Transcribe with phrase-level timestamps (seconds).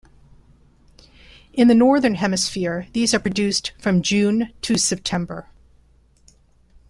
[1.53, 5.51] In the northern hemisphere these are produced from June to September.